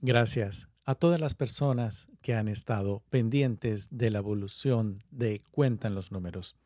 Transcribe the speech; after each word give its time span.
Gracias 0.00 0.68
a 0.84 0.94
todas 0.94 1.20
las 1.20 1.34
personas 1.34 2.08
que 2.20 2.34
han 2.34 2.46
estado 2.46 3.02
pendientes 3.10 3.88
de 3.90 4.12
la 4.12 4.18
evolución 4.20 5.02
de 5.10 5.42
Cuentan 5.50 5.96
los 5.96 6.12
números, 6.12 6.56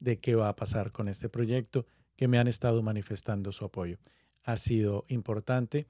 de 0.00 0.18
qué 0.18 0.34
va 0.34 0.48
a 0.48 0.56
pasar 0.56 0.90
con 0.90 1.06
este 1.06 1.28
proyecto, 1.28 1.84
que 2.16 2.28
me 2.28 2.38
han 2.38 2.48
estado 2.48 2.82
manifestando 2.82 3.52
su 3.52 3.66
apoyo. 3.66 3.98
Ha 4.42 4.56
sido 4.56 5.04
importante 5.08 5.86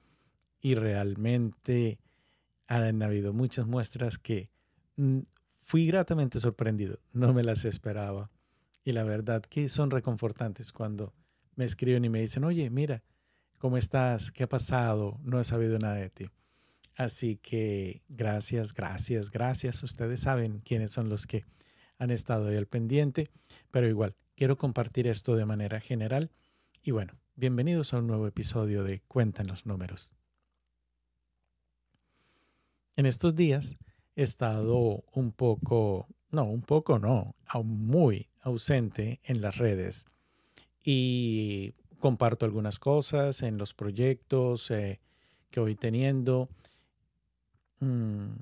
y 0.59 0.75
realmente 0.75 1.99
han 2.67 3.01
habido 3.01 3.31
muchas 3.31 3.65
muestras 3.65 4.17
que 4.17 4.49
mm, 4.97 5.19
fui 5.57 5.87
gratamente 5.87 6.41
sorprendido, 6.41 6.99
no 7.13 7.33
me 7.33 7.43
las 7.43 7.63
esperaba. 7.63 8.29
Y 8.83 8.91
la 8.91 9.05
verdad 9.05 9.41
que 9.41 9.69
son 9.69 9.89
reconfortantes 9.89 10.73
cuando 10.73 11.13
me 11.55 11.63
escriben 11.63 12.03
y 12.03 12.09
me 12.09 12.19
dicen, 12.19 12.43
oye, 12.43 12.69
mira, 12.69 13.03
¿cómo 13.57 13.77
estás? 13.77 14.31
¿Qué 14.31 14.43
ha 14.43 14.49
pasado? 14.49 15.17
No 15.23 15.39
he 15.39 15.45
sabido 15.45 15.79
nada 15.79 15.95
de 15.95 16.09
ti. 16.09 16.29
Así 16.99 17.37
que 17.37 18.01
gracias, 18.09 18.73
gracias, 18.73 19.31
gracias. 19.31 19.81
Ustedes 19.83 20.19
saben 20.19 20.59
quiénes 20.59 20.91
son 20.91 21.07
los 21.07 21.27
que 21.27 21.45
han 21.97 22.11
estado 22.11 22.49
ahí 22.49 22.57
al 22.57 22.67
pendiente, 22.67 23.29
pero 23.71 23.87
igual 23.87 24.17
quiero 24.35 24.57
compartir 24.57 25.07
esto 25.07 25.37
de 25.37 25.45
manera 25.45 25.79
general. 25.79 26.29
Y 26.83 26.91
bueno, 26.91 27.13
bienvenidos 27.37 27.93
a 27.93 27.99
un 27.99 28.07
nuevo 28.07 28.27
episodio 28.27 28.83
de 28.83 28.99
Cuentan 29.07 29.47
los 29.47 29.65
números. 29.65 30.13
En 32.97 33.05
estos 33.05 33.33
días 33.33 33.77
he 34.17 34.23
estado 34.23 35.05
un 35.13 35.31
poco, 35.31 36.05
no, 36.31 36.43
un 36.43 36.63
poco 36.63 36.99
no, 36.99 37.33
muy 37.63 38.27
ausente 38.41 39.21
en 39.23 39.39
las 39.39 39.57
redes 39.57 40.05
y 40.83 41.75
comparto 41.99 42.45
algunas 42.45 42.77
cosas 42.77 43.41
en 43.41 43.57
los 43.57 43.73
proyectos 43.73 44.69
eh, 44.69 44.99
que 45.49 45.61
voy 45.61 45.75
teniendo 45.75 46.49
Mm, 47.79 48.33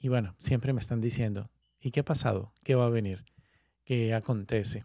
y 0.00 0.08
bueno, 0.08 0.34
siempre 0.38 0.72
me 0.72 0.80
están 0.80 1.00
diciendo, 1.00 1.50
¿y 1.80 1.90
qué 1.90 2.00
ha 2.00 2.04
pasado? 2.04 2.52
¿Qué 2.62 2.74
va 2.74 2.86
a 2.86 2.90
venir? 2.90 3.24
¿Qué 3.84 4.14
acontece? 4.14 4.84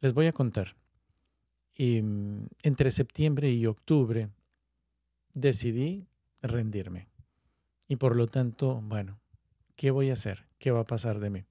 Les 0.00 0.12
voy 0.14 0.26
a 0.26 0.32
contar. 0.32 0.76
Y, 1.74 2.02
mm, 2.02 2.46
entre 2.62 2.90
septiembre 2.90 3.50
y 3.50 3.66
octubre 3.66 4.28
decidí 5.34 6.06
rendirme. 6.42 7.08
Y 7.88 7.96
por 7.96 8.16
lo 8.16 8.26
tanto, 8.26 8.80
bueno, 8.82 9.20
¿qué 9.76 9.90
voy 9.90 10.10
a 10.10 10.14
hacer? 10.14 10.46
¿Qué 10.58 10.70
va 10.70 10.80
a 10.80 10.86
pasar 10.86 11.18
de 11.18 11.30
mí? 11.30 11.44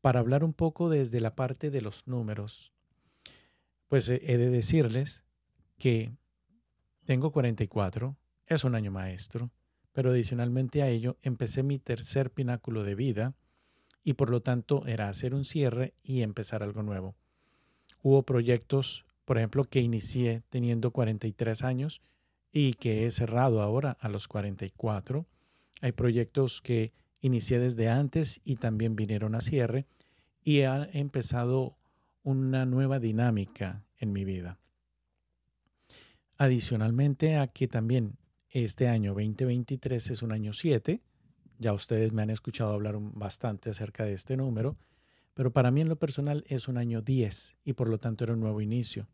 Para 0.00 0.20
hablar 0.20 0.44
un 0.44 0.52
poco 0.52 0.88
desde 0.88 1.20
la 1.20 1.34
parte 1.34 1.70
de 1.70 1.82
los 1.82 2.06
números, 2.06 2.72
pues 3.88 4.08
he 4.08 4.18
de 4.18 4.50
decirles 4.50 5.24
que 5.78 6.12
tengo 7.04 7.32
44, 7.32 8.16
es 8.46 8.64
un 8.64 8.74
año 8.74 8.90
maestro, 8.90 9.50
pero 9.92 10.10
adicionalmente 10.10 10.82
a 10.82 10.88
ello 10.88 11.16
empecé 11.22 11.62
mi 11.62 11.78
tercer 11.78 12.30
pináculo 12.30 12.84
de 12.84 12.94
vida 12.94 13.34
y 14.04 14.14
por 14.14 14.30
lo 14.30 14.40
tanto 14.40 14.86
era 14.86 15.08
hacer 15.08 15.34
un 15.34 15.44
cierre 15.44 15.94
y 16.02 16.22
empezar 16.22 16.62
algo 16.62 16.82
nuevo. 16.82 17.14
Hubo 18.02 18.22
proyectos, 18.22 19.04
por 19.24 19.38
ejemplo, 19.38 19.64
que 19.64 19.80
inicié 19.80 20.42
teniendo 20.48 20.92
43 20.92 21.62
años 21.62 22.00
y 22.52 22.74
que 22.74 23.06
he 23.06 23.10
cerrado 23.10 23.60
ahora 23.60 23.96
a 24.00 24.08
los 24.08 24.28
44. 24.28 25.26
Hay 25.80 25.92
proyectos 25.92 26.62
que 26.62 26.92
inicié 27.20 27.58
desde 27.58 27.88
antes 27.88 28.40
y 28.44 28.56
también 28.56 28.96
vinieron 28.96 29.34
a 29.34 29.40
cierre 29.40 29.86
y 30.42 30.62
ha 30.62 30.88
empezado 30.92 31.76
una 32.22 32.66
nueva 32.66 32.98
dinámica 32.98 33.84
en 33.98 34.12
mi 34.12 34.24
vida. 34.24 34.58
Adicionalmente 36.36 37.36
a 37.36 37.48
que 37.48 37.68
también 37.68 38.16
este 38.64 38.88
año 38.88 39.14
2023 39.14 40.10
es 40.10 40.22
un 40.22 40.32
año 40.32 40.52
7. 40.52 41.00
Ya 41.58 41.72
ustedes 41.72 42.12
me 42.12 42.22
han 42.22 42.30
escuchado 42.30 42.72
hablar 42.72 42.96
bastante 42.98 43.70
acerca 43.70 44.04
de 44.04 44.14
este 44.14 44.36
número, 44.36 44.76
pero 45.34 45.52
para 45.52 45.70
mí 45.70 45.80
en 45.80 45.88
lo 45.88 45.96
personal 45.96 46.44
es 46.48 46.68
un 46.68 46.78
año 46.78 47.00
10 47.02 47.56
y 47.64 47.72
por 47.74 47.88
lo 47.88 47.98
tanto 47.98 48.24
era 48.24 48.34
un 48.34 48.40
nuevo 48.40 48.60
inicio. 48.60 49.08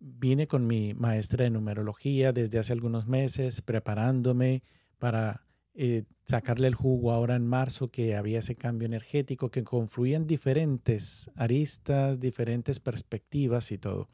Vine 0.00 0.46
con 0.46 0.66
mi 0.66 0.94
maestra 0.94 1.44
de 1.44 1.50
numerología 1.50 2.32
desde 2.32 2.58
hace 2.58 2.72
algunos 2.72 3.06
meses 3.06 3.62
preparándome 3.62 4.62
para 4.98 5.44
eh, 5.74 6.04
sacarle 6.24 6.68
el 6.68 6.74
jugo 6.74 7.12
ahora 7.12 7.36
en 7.36 7.46
marzo 7.46 7.88
que 7.88 8.16
había 8.16 8.40
ese 8.40 8.56
cambio 8.56 8.86
energético 8.86 9.50
que 9.50 9.64
confluían 9.64 10.26
diferentes 10.26 11.30
aristas, 11.34 12.20
diferentes 12.20 12.80
perspectivas 12.80 13.72
y 13.72 13.78
todo 13.78 14.08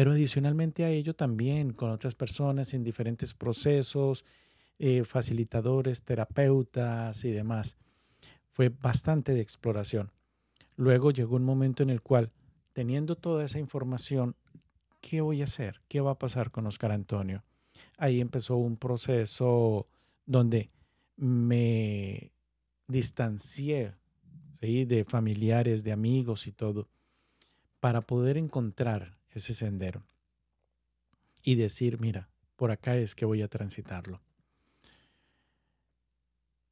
pero 0.00 0.12
adicionalmente 0.12 0.86
a 0.86 0.88
ello 0.88 1.14
también 1.14 1.74
con 1.74 1.90
otras 1.90 2.14
personas 2.14 2.72
en 2.72 2.82
diferentes 2.82 3.34
procesos, 3.34 4.24
eh, 4.78 5.04
facilitadores, 5.04 6.04
terapeutas 6.04 7.22
y 7.26 7.30
demás. 7.32 7.76
Fue 8.48 8.70
bastante 8.70 9.34
de 9.34 9.42
exploración. 9.42 10.10
Luego 10.74 11.10
llegó 11.10 11.36
un 11.36 11.44
momento 11.44 11.82
en 11.82 11.90
el 11.90 12.00
cual, 12.00 12.32
teniendo 12.72 13.14
toda 13.14 13.44
esa 13.44 13.58
información, 13.58 14.36
¿qué 15.02 15.20
voy 15.20 15.42
a 15.42 15.44
hacer? 15.44 15.82
¿Qué 15.86 16.00
va 16.00 16.12
a 16.12 16.18
pasar 16.18 16.50
con 16.50 16.66
Oscar 16.66 16.92
Antonio? 16.92 17.44
Ahí 17.98 18.22
empezó 18.22 18.56
un 18.56 18.78
proceso 18.78 19.86
donde 20.24 20.70
me 21.16 22.32
distancié 22.88 23.96
de 24.62 25.04
familiares, 25.06 25.84
de 25.84 25.92
amigos 25.92 26.46
y 26.46 26.52
todo, 26.52 26.88
para 27.80 28.00
poder 28.00 28.38
encontrar 28.38 29.19
ese 29.32 29.54
sendero 29.54 30.04
y 31.42 31.54
decir, 31.54 32.00
mira, 32.00 32.30
por 32.56 32.70
acá 32.70 32.96
es 32.96 33.14
que 33.14 33.24
voy 33.24 33.42
a 33.42 33.48
transitarlo. 33.48 34.20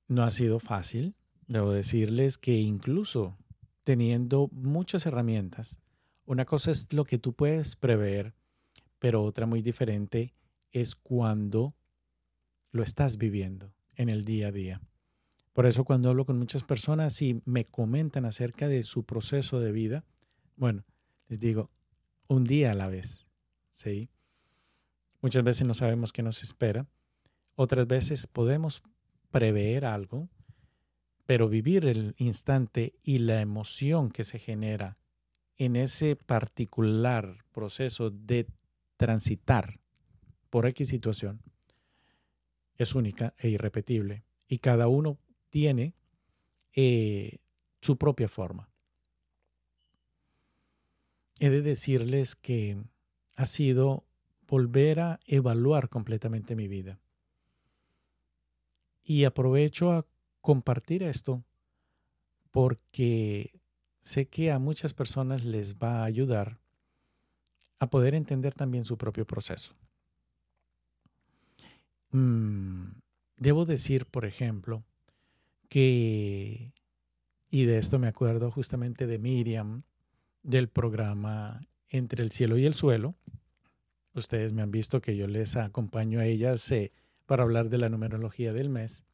No 0.06 0.22
ha 0.22 0.30
sido 0.30 0.58
fácil, 0.58 1.14
debo 1.46 1.72
decirles 1.72 2.38
que 2.38 2.56
incluso 2.58 3.36
teniendo 3.84 4.48
muchas 4.52 5.06
herramientas, 5.06 5.80
una 6.26 6.44
cosa 6.44 6.70
es 6.70 6.92
lo 6.92 7.04
que 7.04 7.18
tú 7.18 7.32
puedes 7.32 7.76
prever, 7.76 8.34
pero 8.98 9.22
otra 9.22 9.46
muy 9.46 9.62
diferente 9.62 10.34
es 10.72 10.94
cuando 10.94 11.74
lo 12.70 12.82
estás 12.82 13.16
viviendo 13.16 13.72
en 13.96 14.08
el 14.10 14.24
día 14.24 14.48
a 14.48 14.52
día. 14.52 14.82
Por 15.52 15.66
eso 15.66 15.84
cuando 15.84 16.10
hablo 16.10 16.24
con 16.24 16.38
muchas 16.38 16.62
personas 16.62 17.20
y 17.22 17.40
me 17.44 17.64
comentan 17.64 18.26
acerca 18.26 18.68
de 18.68 18.82
su 18.82 19.04
proceso 19.04 19.58
de 19.58 19.72
vida, 19.72 20.04
bueno, 20.56 20.84
les 21.28 21.40
digo, 21.40 21.70
un 22.28 22.44
día 22.44 22.70
a 22.70 22.74
la 22.74 22.88
vez. 22.88 23.28
¿sí? 23.70 24.10
Muchas 25.20 25.42
veces 25.42 25.66
no 25.66 25.74
sabemos 25.74 26.12
qué 26.12 26.22
nos 26.22 26.42
espera. 26.42 26.86
Otras 27.56 27.86
veces 27.88 28.26
podemos 28.26 28.82
prever 29.30 29.84
algo, 29.84 30.28
pero 31.26 31.48
vivir 31.48 31.84
el 31.86 32.14
instante 32.18 32.94
y 33.02 33.18
la 33.18 33.40
emoción 33.40 34.10
que 34.10 34.24
se 34.24 34.38
genera 34.38 34.96
en 35.56 35.74
ese 35.74 36.14
particular 36.14 37.44
proceso 37.50 38.10
de 38.10 38.46
transitar 38.96 39.80
por 40.50 40.66
X 40.66 40.88
situación 40.88 41.42
es 42.76 42.94
única 42.94 43.34
e 43.38 43.48
irrepetible. 43.48 44.24
Y 44.46 44.58
cada 44.58 44.88
uno 44.88 45.18
tiene 45.50 45.94
eh, 46.74 47.38
su 47.80 47.98
propia 47.98 48.28
forma 48.28 48.67
he 51.38 51.50
de 51.50 51.62
decirles 51.62 52.34
que 52.34 52.82
ha 53.36 53.46
sido 53.46 54.04
volver 54.46 55.00
a 55.00 55.20
evaluar 55.26 55.88
completamente 55.88 56.56
mi 56.56 56.68
vida. 56.68 57.00
Y 59.04 59.24
aprovecho 59.24 59.92
a 59.92 60.06
compartir 60.40 61.02
esto 61.02 61.44
porque 62.50 63.60
sé 64.00 64.26
que 64.28 64.50
a 64.50 64.58
muchas 64.58 64.94
personas 64.94 65.44
les 65.44 65.76
va 65.76 66.00
a 66.00 66.04
ayudar 66.04 66.58
a 67.78 67.88
poder 67.88 68.14
entender 68.14 68.54
también 68.54 68.84
su 68.84 68.98
propio 68.98 69.26
proceso. 69.26 69.76
Mm, 72.10 73.00
debo 73.36 73.64
decir, 73.64 74.06
por 74.06 74.24
ejemplo, 74.24 74.82
que, 75.68 76.72
y 77.50 77.64
de 77.64 77.78
esto 77.78 77.98
me 77.98 78.08
acuerdo 78.08 78.50
justamente 78.50 79.06
de 79.06 79.18
Miriam, 79.18 79.84
del 80.48 80.68
programa 80.68 81.60
Entre 81.90 82.22
el 82.22 82.32
cielo 82.32 82.56
y 82.56 82.64
el 82.64 82.72
suelo. 82.72 83.14
Ustedes 84.14 84.52
me 84.52 84.62
han 84.62 84.70
visto 84.70 85.02
que 85.02 85.14
yo 85.14 85.28
les 85.28 85.56
acompaño 85.56 86.20
a 86.20 86.26
ellas 86.26 86.70
eh, 86.72 86.90
para 87.26 87.42
hablar 87.42 87.68
de 87.68 87.76
la 87.76 87.90
numerología 87.90 88.54
del 88.54 88.70
mes. 88.70 89.04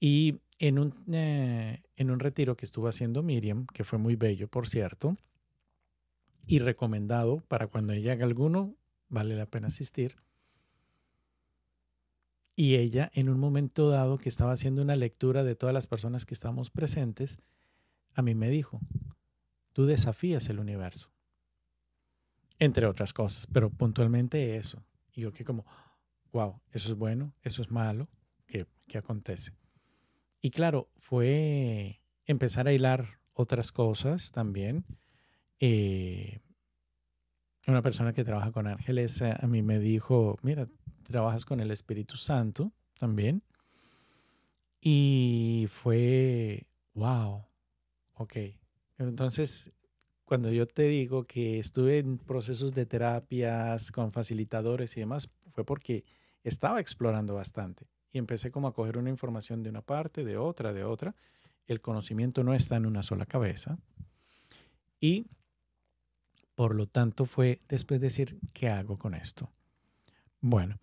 Y 0.00 0.40
en 0.58 0.78
un, 0.78 0.94
eh, 1.12 1.82
en 1.96 2.10
un 2.10 2.20
retiro 2.20 2.56
que 2.56 2.64
estuvo 2.64 2.88
haciendo 2.88 3.22
Miriam, 3.22 3.66
que 3.66 3.84
fue 3.84 3.98
muy 3.98 4.16
bello, 4.16 4.48
por 4.48 4.68
cierto, 4.68 5.16
y 6.46 6.58
recomendado 6.60 7.40
para 7.46 7.66
cuando 7.66 7.92
ella 7.92 8.12
haga 8.12 8.24
alguno, 8.24 8.74
vale 9.10 9.36
la 9.36 9.46
pena 9.46 9.68
asistir. 9.68 10.16
Y 12.56 12.76
ella, 12.76 13.10
en 13.12 13.28
un 13.28 13.38
momento 13.38 13.90
dado 13.90 14.16
que 14.16 14.30
estaba 14.30 14.52
haciendo 14.52 14.80
una 14.80 14.96
lectura 14.96 15.44
de 15.44 15.54
todas 15.54 15.74
las 15.74 15.86
personas 15.86 16.24
que 16.24 16.32
estábamos 16.32 16.70
presentes, 16.70 17.38
a 18.14 18.22
mí 18.22 18.34
me 18.34 18.48
dijo, 18.48 18.80
tú 19.72 19.86
desafías 19.86 20.48
el 20.48 20.58
universo. 20.58 21.12
Entre 22.58 22.86
otras 22.86 23.12
cosas, 23.12 23.46
pero 23.52 23.70
puntualmente 23.70 24.56
eso. 24.56 24.84
Y 25.12 25.22
yo 25.22 25.32
que 25.32 25.44
como, 25.44 25.64
wow, 26.32 26.60
eso 26.72 26.88
es 26.88 26.94
bueno, 26.94 27.34
eso 27.42 27.62
es 27.62 27.70
malo, 27.70 28.08
¿qué, 28.46 28.66
qué 28.86 28.98
acontece? 28.98 29.56
Y 30.40 30.50
claro, 30.50 30.90
fue 30.98 32.00
empezar 32.26 32.68
a 32.68 32.72
hilar 32.72 33.20
otras 33.32 33.72
cosas 33.72 34.30
también. 34.30 34.84
Eh, 35.60 36.40
una 37.66 37.82
persona 37.82 38.12
que 38.12 38.24
trabaja 38.24 38.52
con 38.52 38.66
ángeles 38.66 39.20
eh, 39.20 39.34
a 39.38 39.46
mí 39.46 39.62
me 39.62 39.78
dijo, 39.78 40.36
mira, 40.42 40.66
trabajas 41.02 41.44
con 41.44 41.60
el 41.60 41.70
Espíritu 41.70 42.16
Santo 42.16 42.72
también. 42.98 43.42
Y 44.80 45.66
fue, 45.68 46.66
wow, 46.94 47.44
ok. 48.14 48.34
Entonces, 48.98 49.72
cuando 50.24 50.50
yo 50.50 50.66
te 50.66 50.82
digo 50.82 51.24
que 51.24 51.58
estuve 51.58 51.98
en 51.98 52.18
procesos 52.18 52.74
de 52.74 52.84
terapias 52.84 53.90
con 53.90 54.10
facilitadores 54.10 54.96
y 54.96 55.00
demás, 55.00 55.30
fue 55.50 55.64
porque 55.64 56.04
estaba 56.44 56.80
explorando 56.80 57.34
bastante. 57.34 57.86
Y 58.12 58.18
empecé 58.18 58.50
como 58.50 58.68
a 58.68 58.74
coger 58.74 58.98
una 58.98 59.10
información 59.10 59.62
de 59.62 59.70
una 59.70 59.82
parte, 59.82 60.24
de 60.24 60.36
otra, 60.36 60.72
de 60.72 60.84
otra. 60.84 61.14
El 61.66 61.80
conocimiento 61.80 62.42
no 62.44 62.54
está 62.54 62.76
en 62.76 62.86
una 62.86 63.02
sola 63.02 63.26
cabeza. 63.26 63.78
Y 65.00 65.26
por 66.54 66.74
lo 66.74 66.86
tanto 66.86 67.24
fue 67.24 67.60
después 67.68 68.00
decir, 68.00 68.38
¿qué 68.52 68.68
hago 68.68 68.98
con 68.98 69.14
esto? 69.14 69.52
Bueno, 70.40 70.78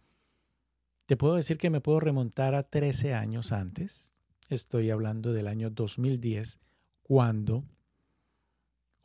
te 1.06 1.18
puedo 1.18 1.36
decir 1.36 1.58
que 1.58 1.70
me 1.70 1.82
puedo 1.82 2.00
remontar 2.00 2.56
a 2.56 2.64
13 2.64 3.14
años 3.14 3.52
antes. 3.52 4.18
Estoy 4.50 4.90
hablando 4.90 5.34
del 5.34 5.48
año 5.48 5.70
2010, 5.70 6.60
cuando 7.04 7.66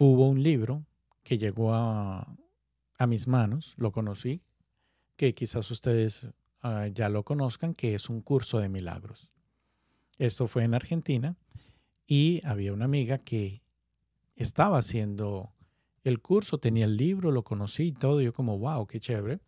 hubo 0.00 0.31
un 0.31 0.43
libro 0.43 0.87
que 1.23 1.37
llegó 1.37 1.75
a, 1.75 2.37
mis 3.06 3.29
manos, 3.29 3.75
lo 3.76 3.93
conocí, 3.93 4.43
que 5.17 5.35
quizás 5.35 5.70
ustedes 5.70 6.29
ah, 6.62 6.87
ya 6.88 7.08
lo 7.08 7.23
conozcan, 7.23 7.75
que 7.75 7.94
es 7.94 8.08
un 8.08 8.23
curso 8.23 8.58
de 8.58 8.69
milagros. 8.69 9.31
Esto 10.19 10.49
fue 10.49 10.64
en 10.64 10.75
Argentina 10.75 11.37
y 12.06 12.41
había 12.44 12.73
una 12.73 12.87
amiga 12.87 13.19
que 13.19 13.62
estaba 14.37 14.79
haciendo 14.79 15.52
el 16.02 16.20
curso, 16.20 16.58
tenía 16.58 16.87
el 16.87 16.97
libro, 16.97 17.31
lo 17.31 17.44
conocí 17.44 17.88
y 17.88 17.93
todo. 17.93 18.23
Yo 18.23 18.32
como, 18.32 18.58
wow, 18.58 18.87
qué 18.87 19.00
chévere. 19.00 19.41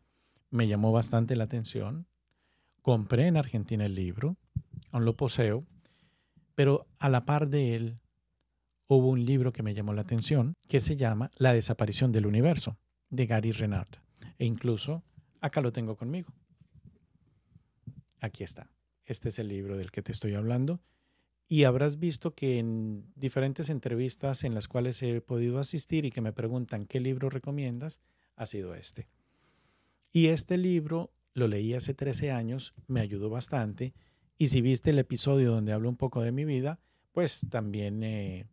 Me 0.51 0.69
llamó 0.69 0.93
bastante 0.93 1.35
la 1.35 1.45
atención. 1.45 2.07
Compré 2.83 3.27
en 3.27 3.39
Argentina 3.39 3.87
el 3.87 3.95
libro, 3.95 4.37
aún 4.91 5.07
lo 5.07 5.17
poseo, 5.17 5.67
pero 6.55 6.87
a 6.99 7.09
la 7.09 7.25
par 7.25 7.49
de 7.49 7.75
él 7.75 8.02
hubo 8.97 9.09
un 9.09 9.25
libro 9.25 9.53
que 9.53 9.63
me 9.63 9.75
llamó 9.75 9.93
la 9.93 10.03
atención 10.03 10.57
que 10.69 10.81
se 10.81 10.97
llama 10.97 11.31
La 11.37 11.53
desaparición 11.53 12.13
del 12.13 12.27
universo, 12.27 12.79
de 13.11 13.27
Gary 13.27 13.53
Renard. 13.53 13.89
E 14.39 14.47
incluso 14.47 15.03
acá 15.41 15.61
lo 15.61 15.73
tengo 15.73 15.97
conmigo. 15.97 16.33
Aquí 18.21 18.45
está. 18.45 18.71
Este 19.05 19.31
es 19.31 19.39
el 19.39 19.49
libro 19.49 19.77
del 19.77 19.91
que 19.91 20.03
te 20.03 20.13
estoy 20.13 20.35
hablando. 20.35 20.81
Y 21.49 21.65
habrás 21.65 21.99
visto 21.99 22.35
que 22.35 22.59
en 22.59 23.13
diferentes 23.15 23.69
entrevistas 23.69 24.45
en 24.45 24.55
las 24.55 24.69
cuales 24.69 25.03
he 25.03 25.21
podido 25.21 25.59
asistir 25.59 26.05
y 26.05 26.11
que 26.11 26.21
me 26.21 26.33
preguntan 26.33 26.87
qué 26.87 27.01
libro 27.01 27.29
recomiendas, 27.29 28.01
ha 28.37 28.47
sido 28.47 28.75
este. 28.75 29.09
Y 30.13 30.29
este 30.29 30.57
libro 30.57 31.13
lo 31.35 31.49
leí 31.49 31.75
hace 31.75 31.95
13 31.95 32.31
años, 32.31 32.73
me 32.87 33.01
ayudó 33.01 33.29
bastante. 33.29 33.95
Y 34.39 34.49
si 34.49 34.61
viste 34.61 34.91
el 34.91 34.99
episodio 34.99 35.51
donde 35.51 35.73
hablo 35.73 35.89
un 35.89 35.97
poco 35.97 36.23
de 36.23 36.33
mi 36.33 36.45
vida, 36.45 36.81
pues 37.13 37.47
también 37.51 38.03
eh, 38.03 38.47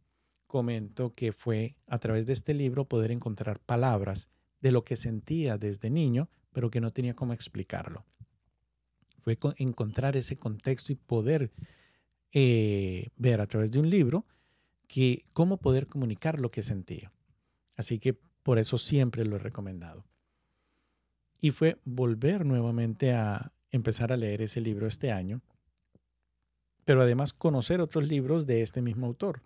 comento 0.49 1.13
que 1.13 1.31
fue 1.31 1.75
a 1.87 1.99
través 1.99 2.25
de 2.25 2.33
este 2.33 2.53
libro 2.53 2.85
poder 2.85 3.11
encontrar 3.11 3.59
palabras 3.59 4.29
de 4.59 4.71
lo 4.71 4.83
que 4.83 4.97
sentía 4.97 5.57
desde 5.57 5.91
niño, 5.91 6.27
pero 6.51 6.71
que 6.71 6.81
no 6.81 6.91
tenía 6.91 7.13
cómo 7.13 7.33
explicarlo. 7.33 8.03
Fue 9.19 9.37
encontrar 9.57 10.17
ese 10.17 10.35
contexto 10.35 10.91
y 10.91 10.95
poder 10.95 11.51
eh, 12.33 13.09
ver 13.15 13.41
a 13.41 13.47
través 13.47 13.71
de 13.71 13.79
un 13.79 13.89
libro 13.89 14.25
que 14.87 15.23
cómo 15.33 15.57
poder 15.57 15.85
comunicar 15.85 16.41
lo 16.41 16.49
que 16.49 16.63
sentía. 16.63 17.13
Así 17.75 17.99
que 17.99 18.13
por 18.41 18.57
eso 18.57 18.79
siempre 18.79 19.25
lo 19.25 19.35
he 19.35 19.39
recomendado. 19.39 20.03
Y 21.39 21.51
fue 21.51 21.77
volver 21.85 22.43
nuevamente 22.43 23.13
a 23.13 23.53
empezar 23.69 24.11
a 24.11 24.17
leer 24.17 24.41
ese 24.41 24.61
libro 24.61 24.87
este 24.87 25.11
año, 25.11 25.41
pero 26.85 27.03
además 27.03 27.33
conocer 27.33 27.81
otros 27.81 28.07
libros 28.07 28.47
de 28.47 28.63
este 28.63 28.81
mismo 28.81 29.05
autor, 29.05 29.43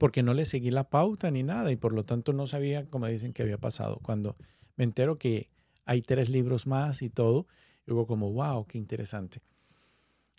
porque 0.00 0.22
no 0.22 0.32
le 0.32 0.46
seguí 0.46 0.70
la 0.70 0.88
pauta 0.88 1.30
ni 1.30 1.42
nada 1.42 1.70
y 1.70 1.76
por 1.76 1.92
lo 1.92 2.06
tanto 2.06 2.32
no 2.32 2.46
sabía, 2.46 2.86
como 2.86 3.06
dicen, 3.06 3.34
qué 3.34 3.42
había 3.42 3.58
pasado. 3.58 3.98
Cuando 4.02 4.34
me 4.74 4.84
entero 4.84 5.18
que 5.18 5.50
hay 5.84 6.00
tres 6.00 6.30
libros 6.30 6.66
más 6.66 7.02
y 7.02 7.10
todo, 7.10 7.46
digo 7.86 8.06
como, 8.06 8.32
wow, 8.32 8.66
qué 8.66 8.78
interesante. 8.78 9.42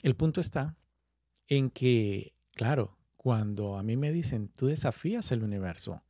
El 0.02 0.16
punto 0.16 0.42
está 0.42 0.76
en 1.48 1.70
que, 1.70 2.34
claro, 2.56 2.98
cuando 3.18 3.78
a 3.78 3.84
mí 3.84 3.98
me 3.98 4.12
dicen, 4.12 4.48
tú 4.48 4.66
desafías 4.66 5.32
el 5.32 5.44
universo, 5.44 6.02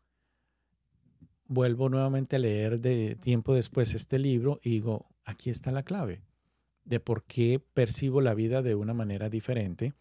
vuelvo 1.45 1.89
nuevamente 1.89 2.37
a 2.37 2.39
leer 2.39 2.79
de 2.79 3.17
tiempo 3.17 3.53
después 3.53 3.93
este 3.95 4.17
libro 4.17 4.61
y 4.63 4.69
digo, 4.69 5.09
aquí 5.25 5.49
está 5.49 5.73
la 5.73 5.83
clave 5.83 6.23
de 6.85 7.01
por 7.01 7.25
qué 7.25 7.61
percibo 7.73 8.21
la 8.21 8.33
vida 8.33 8.61
de 8.61 8.75
una 8.75 8.93
manera 8.93 9.29
diferente. 9.29 9.93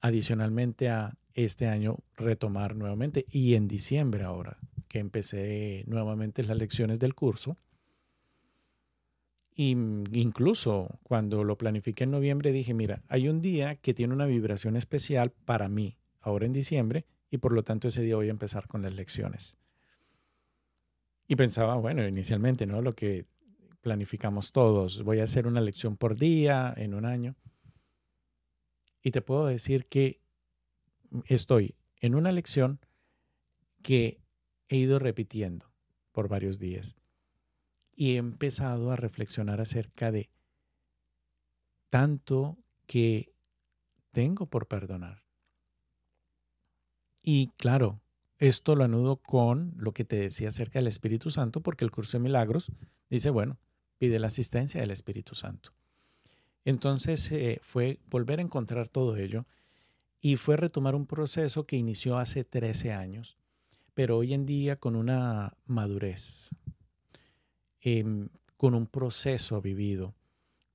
Adicionalmente 0.00 0.90
a 0.90 1.18
este 1.44 1.68
año 1.68 1.98
retomar 2.16 2.74
nuevamente 2.74 3.24
y 3.30 3.54
en 3.54 3.68
diciembre 3.68 4.24
ahora 4.24 4.58
que 4.88 4.98
empecé 4.98 5.84
nuevamente 5.86 6.42
las 6.42 6.56
lecciones 6.56 6.98
del 6.98 7.14
curso. 7.14 7.56
Y 9.54 9.70
incluso 9.70 10.98
cuando 11.02 11.44
lo 11.44 11.58
planifiqué 11.58 12.04
en 12.04 12.12
noviembre 12.12 12.52
dije, 12.52 12.74
mira, 12.74 13.02
hay 13.08 13.28
un 13.28 13.40
día 13.40 13.76
que 13.76 13.94
tiene 13.94 14.14
una 14.14 14.26
vibración 14.26 14.76
especial 14.76 15.30
para 15.30 15.68
mí, 15.68 15.96
ahora 16.20 16.46
en 16.46 16.52
diciembre, 16.52 17.06
y 17.30 17.38
por 17.38 17.52
lo 17.52 17.62
tanto 17.62 17.88
ese 17.88 18.02
día 18.02 18.16
voy 18.16 18.28
a 18.28 18.30
empezar 18.32 18.66
con 18.66 18.82
las 18.82 18.94
lecciones. 18.94 19.58
Y 21.26 21.36
pensaba, 21.36 21.74
bueno, 21.76 22.06
inicialmente, 22.06 22.66
¿no? 22.66 22.82
Lo 22.82 22.94
que 22.94 23.26
planificamos 23.80 24.52
todos, 24.52 25.02
voy 25.02 25.20
a 25.20 25.24
hacer 25.24 25.46
una 25.46 25.60
lección 25.60 25.96
por 25.96 26.16
día 26.16 26.72
en 26.76 26.94
un 26.94 27.04
año. 27.04 27.36
Y 29.02 29.10
te 29.10 29.22
puedo 29.22 29.46
decir 29.46 29.86
que 29.86 30.20
estoy 31.26 31.74
en 32.00 32.14
una 32.14 32.32
lección 32.32 32.80
que 33.82 34.20
he 34.68 34.76
ido 34.76 34.98
repitiendo 34.98 35.70
por 36.12 36.28
varios 36.28 36.58
días. 36.58 36.96
Y 37.94 38.14
he 38.14 38.16
empezado 38.16 38.90
a 38.90 38.96
reflexionar 38.96 39.60
acerca 39.60 40.12
de 40.12 40.30
tanto 41.90 42.58
que 42.86 43.32
tengo 44.12 44.46
por 44.46 44.66
perdonar. 44.66 45.24
Y 47.22 47.48
claro, 47.56 48.00
esto 48.38 48.76
lo 48.76 48.84
anudo 48.84 49.16
con 49.16 49.74
lo 49.76 49.92
que 49.92 50.04
te 50.04 50.16
decía 50.16 50.48
acerca 50.48 50.78
del 50.78 50.86
Espíritu 50.86 51.30
Santo, 51.30 51.60
porque 51.60 51.84
el 51.84 51.90
curso 51.90 52.18
de 52.18 52.22
milagros 52.22 52.70
dice, 53.10 53.30
bueno, 53.30 53.58
pide 53.98 54.18
la 54.18 54.28
asistencia 54.28 54.80
del 54.80 54.92
Espíritu 54.92 55.34
Santo. 55.34 55.70
Entonces 56.64 57.30
eh, 57.32 57.58
fue 57.62 57.98
volver 58.08 58.38
a 58.38 58.42
encontrar 58.42 58.88
todo 58.88 59.16
ello 59.16 59.46
y 60.20 60.36
fue 60.36 60.56
retomar 60.56 60.94
un 60.94 61.06
proceso 61.06 61.66
que 61.66 61.76
inició 61.76 62.18
hace 62.18 62.44
13 62.44 62.92
años, 62.92 63.38
pero 63.94 64.16
hoy 64.16 64.34
en 64.34 64.46
día 64.46 64.76
con 64.76 64.96
una 64.96 65.56
madurez, 65.66 66.50
em, 67.80 68.28
con 68.56 68.74
un 68.74 68.86
proceso 68.86 69.60
vivido, 69.60 70.14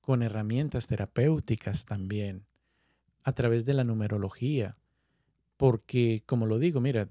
con 0.00 0.22
herramientas 0.22 0.86
terapéuticas 0.86 1.84
también, 1.84 2.46
a 3.22 3.32
través 3.32 3.64
de 3.64 3.74
la 3.74 3.84
numerología, 3.84 4.76
porque 5.56 6.22
como 6.26 6.46
lo 6.46 6.58
digo, 6.58 6.80
mira, 6.80 7.08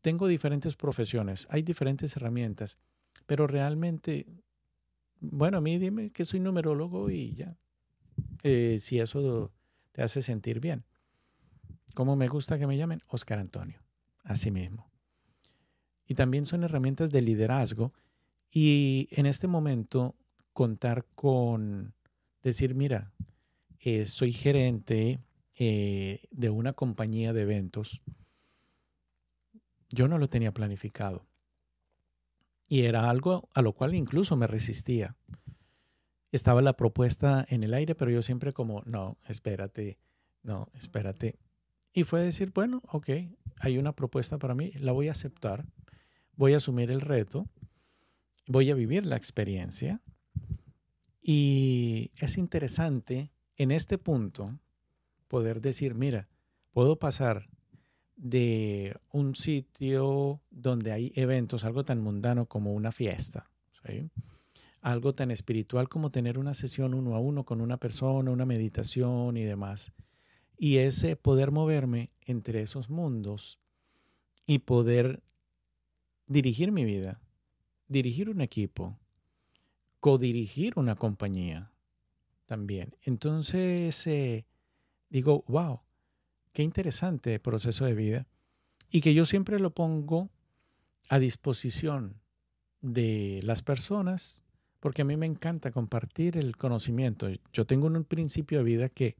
tengo 0.00 0.28
diferentes 0.28 0.76
profesiones, 0.76 1.46
hay 1.50 1.62
diferentes 1.62 2.16
herramientas, 2.16 2.78
pero 3.26 3.46
realmente, 3.46 4.26
bueno, 5.20 5.58
a 5.58 5.60
mí 5.60 5.78
dime 5.78 6.10
que 6.10 6.24
soy 6.24 6.38
numerólogo 6.38 7.10
y 7.10 7.34
ya, 7.34 7.56
eh, 8.42 8.78
si 8.80 9.00
eso 9.00 9.52
te 9.92 10.02
hace 10.02 10.22
sentir 10.22 10.60
bien. 10.60 10.84
Como 11.96 12.14
me 12.14 12.28
gusta 12.28 12.58
que 12.58 12.66
me 12.66 12.76
llamen? 12.76 13.00
Oscar 13.08 13.38
Antonio, 13.38 13.82
así 14.22 14.50
mismo. 14.50 14.92
Y 16.06 16.14
también 16.14 16.44
son 16.44 16.62
herramientas 16.62 17.10
de 17.10 17.22
liderazgo 17.22 17.94
y 18.50 19.08
en 19.12 19.24
este 19.24 19.46
momento 19.46 20.14
contar 20.52 21.06
con 21.14 21.94
decir, 22.42 22.74
mira, 22.74 23.14
eh, 23.80 24.04
soy 24.04 24.34
gerente 24.34 25.20
eh, 25.54 26.20
de 26.30 26.50
una 26.50 26.74
compañía 26.74 27.32
de 27.32 27.40
eventos 27.40 28.02
yo 29.88 30.06
no 30.06 30.18
lo 30.18 30.28
tenía 30.28 30.52
planificado. 30.52 31.26
Y 32.68 32.82
era 32.82 33.08
algo 33.08 33.48
a 33.54 33.62
lo 33.62 33.72
cual 33.72 33.94
incluso 33.94 34.36
me 34.36 34.46
resistía. 34.46 35.16
Estaba 36.30 36.60
la 36.60 36.76
propuesta 36.76 37.46
en 37.48 37.64
el 37.64 37.72
aire, 37.72 37.94
pero 37.94 38.10
yo 38.10 38.20
siempre 38.20 38.52
como, 38.52 38.82
no, 38.84 39.16
espérate, 39.26 39.98
no, 40.42 40.68
espérate. 40.74 41.38
Y 41.96 42.04
fue 42.04 42.22
decir, 42.22 42.52
bueno, 42.54 42.82
ok, 42.88 43.08
hay 43.58 43.78
una 43.78 43.92
propuesta 43.92 44.36
para 44.36 44.54
mí, 44.54 44.70
la 44.80 44.92
voy 44.92 45.08
a 45.08 45.12
aceptar, 45.12 45.64
voy 46.36 46.52
a 46.52 46.58
asumir 46.58 46.90
el 46.90 47.00
reto, 47.00 47.48
voy 48.46 48.70
a 48.70 48.74
vivir 48.74 49.06
la 49.06 49.16
experiencia 49.16 50.02
Y 51.22 52.10
es 52.18 52.36
interesante 52.36 53.32
en 53.56 53.70
este 53.70 53.96
punto 53.96 54.60
poder 55.26 55.62
decir, 55.62 55.94
mira, 55.94 56.28
puedo 56.70 56.98
pasar 56.98 57.48
de 58.14 58.94
un 59.10 59.34
sitio 59.34 60.42
donde 60.50 60.92
hay 60.92 61.12
eventos, 61.16 61.64
algo 61.64 61.86
tan 61.86 62.02
mundano 62.02 62.44
como 62.44 62.74
una 62.74 62.92
fiesta, 62.92 63.48
algo 64.82 65.14
tan 65.14 65.30
espiritual 65.30 65.88
como 65.88 66.10
tener 66.10 66.38
una 66.38 66.52
sesión 66.52 66.92
uno 66.92 67.14
a 67.14 67.20
uno 67.20 67.44
con 67.44 67.62
una 67.62 67.78
persona, 67.78 68.30
una 68.30 68.44
meditación 68.44 69.38
y 69.38 69.44
demás. 69.44 69.94
Y 70.58 70.78
ese 70.78 71.16
poder 71.16 71.50
moverme 71.50 72.10
entre 72.24 72.62
esos 72.62 72.88
mundos 72.88 73.58
y 74.46 74.60
poder 74.60 75.22
dirigir 76.26 76.72
mi 76.72 76.84
vida, 76.84 77.20
dirigir 77.88 78.30
un 78.30 78.40
equipo, 78.40 78.98
codirigir 80.00 80.74
una 80.76 80.96
compañía 80.96 81.72
también. 82.46 82.96
Entonces, 83.02 84.06
eh, 84.06 84.46
digo, 85.10 85.44
wow, 85.48 85.80
qué 86.52 86.62
interesante 86.62 87.38
proceso 87.40 87.84
de 87.84 87.94
vida 87.94 88.26
y 88.90 89.00
que 89.00 89.14
yo 89.14 89.26
siempre 89.26 89.58
lo 89.58 89.74
pongo 89.74 90.30
a 91.08 91.18
disposición 91.18 92.20
de 92.80 93.40
las 93.42 93.62
personas 93.62 94.44
porque 94.80 95.02
a 95.02 95.04
mí 95.04 95.16
me 95.16 95.26
encanta 95.26 95.72
compartir 95.72 96.36
el 96.36 96.56
conocimiento. 96.56 97.28
Yo 97.52 97.66
tengo 97.66 97.86
un 97.86 98.04
principio 98.04 98.58
de 98.58 98.64
vida 98.64 98.88
que 98.88 99.16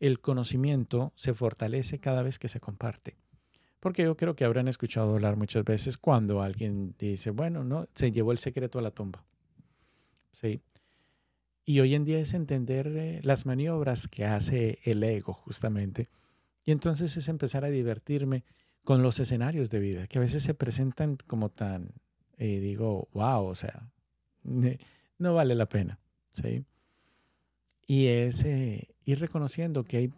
el 0.00 0.20
conocimiento 0.20 1.12
se 1.14 1.34
fortalece 1.34 2.00
cada 2.00 2.22
vez 2.22 2.38
que 2.38 2.48
se 2.48 2.58
comparte. 2.58 3.16
Porque 3.78 4.02
yo 4.02 4.16
creo 4.16 4.34
que 4.34 4.44
habrán 4.44 4.68
escuchado 4.68 5.14
hablar 5.14 5.36
muchas 5.36 5.64
veces 5.64 5.96
cuando 5.96 6.42
alguien 6.42 6.94
dice, 6.98 7.30
bueno, 7.30 7.64
no, 7.64 7.88
se 7.94 8.12
llevó 8.12 8.32
el 8.32 8.38
secreto 8.38 8.78
a 8.78 8.82
la 8.82 8.90
tumba. 8.90 9.24
Sí. 10.32 10.60
Y 11.64 11.80
hoy 11.80 11.94
en 11.94 12.04
día 12.04 12.18
es 12.18 12.34
entender 12.34 12.88
eh, 12.88 13.20
las 13.22 13.46
maniobras 13.46 14.08
que 14.08 14.24
hace 14.24 14.80
el 14.84 15.02
ego, 15.02 15.32
justamente, 15.32 16.08
y 16.64 16.72
entonces 16.72 17.16
es 17.16 17.28
empezar 17.28 17.64
a 17.64 17.68
divertirme 17.68 18.44
con 18.84 19.02
los 19.02 19.18
escenarios 19.18 19.70
de 19.70 19.80
vida, 19.80 20.06
que 20.06 20.18
a 20.18 20.20
veces 20.20 20.42
se 20.42 20.54
presentan 20.54 21.16
como 21.26 21.50
tan, 21.50 21.92
eh, 22.38 22.60
digo, 22.60 23.08
wow, 23.12 23.44
o 23.44 23.54
sea, 23.54 23.90
no 25.18 25.34
vale 25.34 25.54
la 25.54 25.68
pena. 25.68 26.00
¿sí? 26.30 26.64
Y 27.90 28.06
es 28.06 28.44
eh, 28.44 28.94
ir 29.04 29.18
reconociendo 29.18 29.82
que 29.82 29.96
hay 29.96 30.12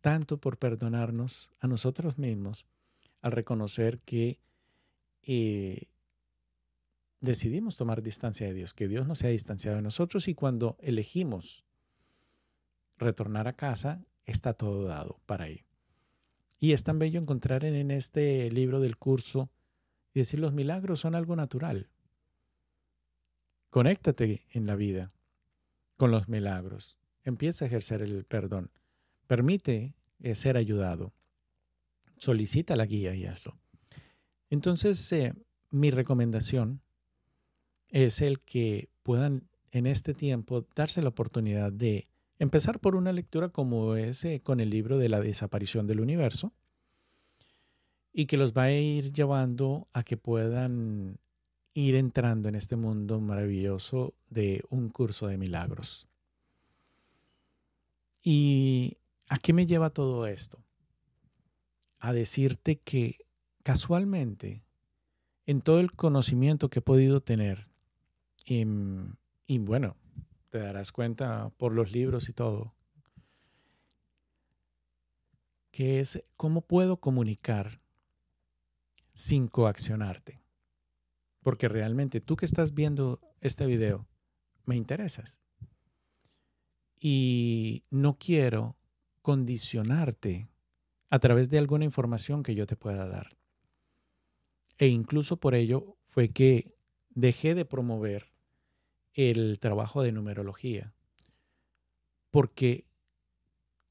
tanto 0.00 0.38
por 0.38 0.56
perdonarnos 0.56 1.52
a 1.60 1.66
nosotros 1.66 2.16
mismos 2.16 2.64
al 3.20 3.32
reconocer 3.32 3.98
que 3.98 4.38
eh, 5.24 5.90
decidimos 7.20 7.76
tomar 7.76 8.00
distancia 8.00 8.46
de 8.46 8.54
Dios, 8.54 8.72
que 8.72 8.88
Dios 8.88 9.06
no 9.06 9.14
se 9.14 9.26
ha 9.26 9.30
distanciado 9.30 9.76
de 9.76 9.82
nosotros 9.82 10.28
y 10.28 10.34
cuando 10.34 10.78
elegimos 10.80 11.66
retornar 12.96 13.48
a 13.48 13.52
casa, 13.52 14.02
está 14.24 14.54
todo 14.54 14.84
dado 14.84 15.20
para 15.26 15.50
ir. 15.50 15.66
Y 16.58 16.72
es 16.72 16.84
tan 16.84 16.98
bello 16.98 17.20
encontrar 17.20 17.66
en, 17.66 17.90
este 17.90 18.50
libro 18.50 18.80
del 18.80 18.96
curso 18.96 19.50
y 20.14 20.20
decir 20.20 20.40
los 20.40 20.54
milagros 20.54 21.00
son 21.00 21.14
algo 21.14 21.36
natural. 21.36 21.90
Conéctate 23.68 24.46
en 24.52 24.64
la 24.64 24.74
vida 24.74 25.12
con 25.98 26.10
los 26.10 26.26
milagros. 26.26 26.99
Empieza 27.24 27.64
a 27.64 27.68
ejercer 27.68 28.02
el 28.02 28.24
perdón. 28.24 28.70
Permite 29.26 29.94
eh, 30.20 30.34
ser 30.34 30.56
ayudado. 30.56 31.12
Solicita 32.16 32.76
la 32.76 32.86
guía 32.86 33.14
y 33.14 33.26
hazlo. 33.26 33.58
Entonces, 34.50 35.10
eh, 35.12 35.34
mi 35.70 35.90
recomendación 35.90 36.80
es 37.88 38.20
el 38.20 38.40
que 38.40 38.88
puedan 39.02 39.48
en 39.72 39.86
este 39.86 40.14
tiempo 40.14 40.66
darse 40.74 41.02
la 41.02 41.10
oportunidad 41.10 41.72
de 41.72 42.08
Empezar 42.40 42.80
por 42.80 42.96
una 42.96 43.12
lectura 43.12 43.50
como 43.50 43.96
ese 43.96 44.40
con 44.40 44.60
el 44.60 44.70
libro 44.70 44.96
de 44.96 45.10
la 45.10 45.20
desaparición 45.20 45.86
del 45.86 46.00
universo 46.00 46.54
y 48.14 48.24
que 48.24 48.38
los 48.38 48.54
va 48.54 48.62
a 48.62 48.72
ir 48.72 49.12
llevando 49.12 49.88
a 49.92 50.02
que 50.04 50.16
puedan 50.16 51.18
ir 51.74 51.96
entrando 51.96 52.48
en 52.48 52.54
este 52.54 52.76
mundo 52.76 53.20
maravilloso 53.20 54.14
de 54.30 54.64
un 54.70 54.88
curso 54.88 55.26
de 55.26 55.36
milagros. 55.36 56.08
¿Y 58.22 58.98
a 59.28 59.38
qué 59.38 59.52
me 59.52 59.66
lleva 59.66 59.90
todo 59.90 60.26
esto? 60.26 60.64
A 61.98 62.12
decirte 62.12 62.78
que 62.78 63.26
casualmente, 63.62 64.64
en 65.46 65.60
todo 65.62 65.80
el 65.80 65.92
conocimiento 65.92 66.68
que 66.68 66.80
he 66.80 66.82
podido 66.82 67.22
tener, 67.22 67.68
y, 68.44 68.64
y 69.46 69.58
bueno, 69.58 69.96
te 70.50 70.58
darás 70.58 70.92
cuenta 70.92 71.50
por 71.56 71.74
los 71.74 71.92
libros 71.92 72.28
y 72.28 72.32
todo, 72.32 72.74
que 75.70 76.00
es 76.00 76.24
cómo 76.36 76.62
puedo 76.62 76.98
comunicar 76.98 77.80
sin 79.12 79.48
coaccionarte. 79.48 80.42
Porque 81.42 81.68
realmente 81.68 82.20
tú 82.20 82.36
que 82.36 82.44
estás 82.44 82.74
viendo 82.74 83.20
este 83.40 83.66
video, 83.66 84.06
me 84.64 84.76
interesas. 84.76 85.40
Y 87.00 87.84
no 87.90 88.18
quiero 88.18 88.76
condicionarte 89.22 90.48
a 91.08 91.18
través 91.18 91.50
de 91.50 91.58
alguna 91.58 91.84
información 91.84 92.42
que 92.42 92.54
yo 92.54 92.66
te 92.66 92.76
pueda 92.76 93.08
dar. 93.08 93.36
E 94.78 94.86
incluso 94.88 95.36
por 95.38 95.54
ello 95.54 95.96
fue 96.06 96.28
que 96.28 96.74
dejé 97.10 97.54
de 97.54 97.64
promover 97.64 98.30
el 99.14 99.58
trabajo 99.58 100.02
de 100.02 100.12
numerología, 100.12 100.94
porque 102.30 102.86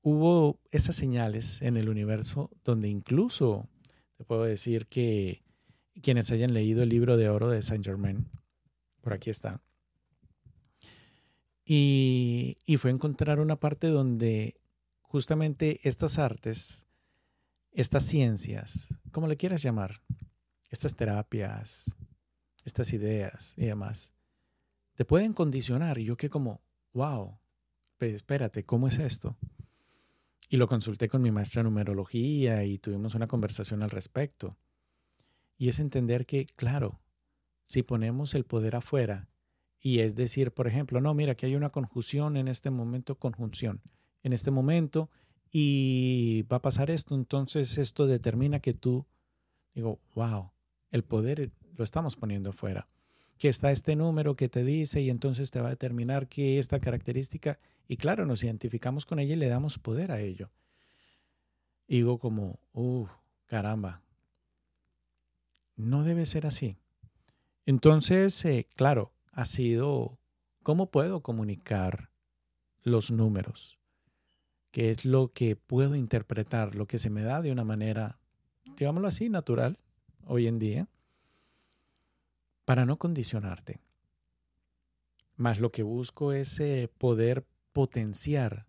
hubo 0.01 0.59
esas 0.71 0.95
señales 0.95 1.61
en 1.61 1.77
el 1.77 1.89
universo 1.89 2.49
donde 2.63 2.87
incluso 2.87 3.67
te 4.17 4.23
puedo 4.23 4.43
decir 4.43 4.87
que 4.87 5.43
quienes 6.01 6.31
hayan 6.31 6.53
leído 6.53 6.83
el 6.83 6.89
libro 6.89 7.17
de 7.17 7.29
oro 7.29 7.49
de 7.49 7.61
Saint 7.61 7.85
Germain, 7.85 8.29
por 9.01 9.13
aquí 9.13 9.29
está, 9.29 9.61
y, 11.71 12.57
y 12.65 12.77
fue 12.77 12.89
encontrar 12.89 13.39
una 13.39 13.59
parte 13.59 13.89
donde 13.89 14.59
justamente 15.01 15.79
estas 15.87 16.17
artes, 16.17 16.87
estas 17.71 18.03
ciencias, 18.05 18.87
como 19.11 19.27
le 19.27 19.37
quieras 19.37 19.61
llamar, 19.61 20.01
estas 20.71 20.95
terapias, 20.95 21.95
estas 22.65 22.91
ideas 22.91 23.53
y 23.55 23.67
demás, 23.67 24.15
te 24.95 25.05
pueden 25.05 25.33
condicionar. 25.33 25.99
Y 25.99 26.05
yo 26.05 26.17
que 26.17 26.31
como, 26.31 26.59
wow, 26.93 27.37
pues 27.99 28.15
espérate, 28.15 28.63
¿cómo 28.65 28.87
es 28.87 28.97
esto? 28.97 29.37
Y 30.49 30.57
lo 30.57 30.67
consulté 30.67 31.07
con 31.07 31.21
mi 31.21 31.29
maestra 31.29 31.59
de 31.59 31.65
numerología 31.65 32.63
y 32.63 32.79
tuvimos 32.79 33.13
una 33.13 33.27
conversación 33.27 33.83
al 33.83 33.91
respecto. 33.91 34.57
Y 35.55 35.69
es 35.69 35.77
entender 35.77 36.25
que, 36.25 36.47
claro, 36.47 36.99
si 37.63 37.83
ponemos 37.83 38.33
el 38.33 38.45
poder 38.45 38.75
afuera, 38.75 39.29
y 39.79 39.99
es 39.99 40.15
decir, 40.15 40.51
por 40.51 40.67
ejemplo, 40.67 41.01
no, 41.01 41.13
mira, 41.13 41.35
que 41.35 41.45
hay 41.45 41.55
una 41.55 41.69
conjunción 41.69 42.37
en 42.37 42.47
este 42.47 42.69
momento, 42.69 43.15
conjunción, 43.15 43.81
en 44.23 44.33
este 44.33 44.51
momento, 44.51 45.09
y 45.51 46.43
va 46.51 46.57
a 46.57 46.61
pasar 46.61 46.91
esto, 46.91 47.15
entonces 47.15 47.77
esto 47.77 48.07
determina 48.07 48.59
que 48.59 48.73
tú, 48.73 49.05
digo, 49.73 49.99
wow, 50.15 50.51
el 50.91 51.03
poder 51.03 51.51
lo 51.75 51.83
estamos 51.83 52.15
poniendo 52.15 52.51
afuera 52.51 52.87
que 53.39 53.47
está 53.47 53.71
este 53.71 53.95
número 53.95 54.35
que 54.35 54.49
te 54.49 54.63
dice 54.63 55.01
y 55.01 55.09
entonces 55.09 55.49
te 55.49 55.61
va 55.61 55.67
a 55.67 55.71
determinar 55.71 56.27
que 56.27 56.59
esta 56.59 56.79
característica, 56.79 57.57
y 57.87 57.95
claro, 57.95 58.25
nos 58.25 58.43
identificamos 58.43 59.05
con 59.05 59.17
ella 59.17 59.33
y 59.33 59.37
le 59.37 59.47
damos 59.47 59.79
poder 59.79 60.11
a 60.11 60.19
ello. 60.19 60.51
digo 61.87 62.19
como, 62.19 62.59
uh, 62.73 63.07
caramba, 63.45 64.03
no 65.77 66.03
debe 66.03 66.25
ser 66.25 66.45
así. 66.45 66.77
Entonces, 67.65 68.43
eh, 68.43 68.67
claro, 68.75 69.13
ha 69.39 69.45
sido, 69.45 70.19
¿cómo 70.63 70.91
puedo 70.91 71.21
comunicar 71.21 72.09
los 72.83 73.11
números? 73.11 73.79
¿Qué 74.71 74.91
es 74.91 75.05
lo 75.05 75.31
que 75.33 75.55
puedo 75.55 75.95
interpretar, 75.95 76.75
lo 76.75 76.87
que 76.87 76.99
se 76.99 77.09
me 77.09 77.23
da 77.23 77.41
de 77.41 77.51
una 77.51 77.63
manera, 77.63 78.19
digámoslo 78.77 79.07
así, 79.07 79.29
natural 79.29 79.79
hoy 80.25 80.47
en 80.47 80.59
día? 80.59 80.87
para 82.69 82.85
no 82.85 82.99
condicionarte. 82.99 83.79
Más 85.37 85.59
lo 85.59 85.71
que 85.71 85.81
busco 85.81 86.33
es 86.33 86.59
eh, 86.59 86.87
poder 86.99 87.43
potenciar 87.73 88.67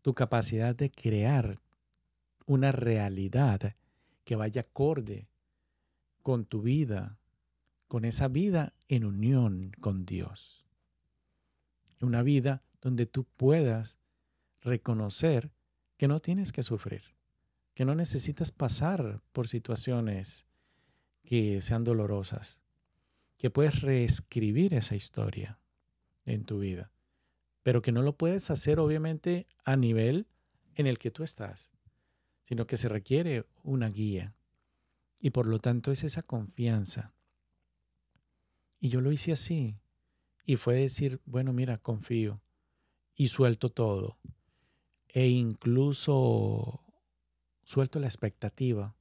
tu 0.00 0.14
capacidad 0.14 0.74
de 0.74 0.90
crear 0.90 1.60
una 2.46 2.72
realidad 2.72 3.76
que 4.24 4.34
vaya 4.34 4.62
acorde 4.62 5.28
con 6.22 6.46
tu 6.46 6.62
vida, 6.62 7.19
con 7.90 8.04
esa 8.04 8.28
vida 8.28 8.72
en 8.86 9.04
unión 9.04 9.72
con 9.80 10.06
Dios. 10.06 10.64
Una 12.00 12.22
vida 12.22 12.62
donde 12.80 13.04
tú 13.04 13.24
puedas 13.24 13.98
reconocer 14.60 15.50
que 15.96 16.06
no 16.06 16.20
tienes 16.20 16.52
que 16.52 16.62
sufrir, 16.62 17.02
que 17.74 17.84
no 17.84 17.96
necesitas 17.96 18.52
pasar 18.52 19.20
por 19.32 19.48
situaciones 19.48 20.46
que 21.24 21.60
sean 21.62 21.82
dolorosas, 21.82 22.62
que 23.36 23.50
puedes 23.50 23.80
reescribir 23.80 24.72
esa 24.72 24.94
historia 24.94 25.58
en 26.24 26.44
tu 26.44 26.60
vida, 26.60 26.92
pero 27.64 27.82
que 27.82 27.90
no 27.90 28.02
lo 28.02 28.16
puedes 28.16 28.52
hacer 28.52 28.78
obviamente 28.78 29.48
a 29.64 29.74
nivel 29.74 30.28
en 30.76 30.86
el 30.86 31.00
que 31.00 31.10
tú 31.10 31.24
estás, 31.24 31.72
sino 32.44 32.68
que 32.68 32.76
se 32.76 32.88
requiere 32.88 33.46
una 33.64 33.88
guía. 33.88 34.36
Y 35.18 35.30
por 35.30 35.48
lo 35.48 35.58
tanto 35.58 35.90
es 35.90 36.04
esa 36.04 36.22
confianza. 36.22 37.14
Y 38.80 38.88
yo 38.88 39.00
lo 39.00 39.12
hice 39.12 39.32
así. 39.32 39.78
Y 40.44 40.56
fue 40.56 40.74
decir, 40.74 41.20
bueno, 41.26 41.52
mira, 41.52 41.78
confío. 41.78 42.42
Y 43.14 43.28
suelto 43.28 43.68
todo. 43.68 44.18
E 45.08 45.28
incluso 45.28 46.82
suelto 47.62 48.00
la 48.00 48.06
expectativa. 48.06 48.96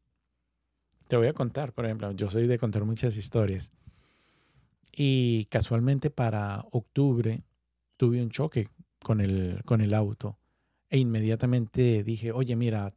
Te 1.07 1.17
voy 1.17 1.27
a 1.27 1.33
contar, 1.33 1.74
por 1.74 1.86
ejemplo, 1.86 2.12
yo 2.12 2.29
soy 2.29 2.45
de 2.45 2.59
contar 2.59 2.83
muchas 2.86 3.17
historias. 3.17 3.71
Y 4.91 5.45
casualmente 5.45 6.09
para 6.09 6.65
octubre 6.71 7.43
tuve 7.98 8.21
un 8.21 8.29
choque 8.29 8.67
con 9.01 9.21
el, 9.21 9.62
con 9.65 9.81
el 9.81 9.93
auto. 9.93 10.38
E 10.89 10.98
inmediatamente 10.98 12.03
dije, 12.03 12.31
oye, 12.31 12.55
mira, 12.55 12.91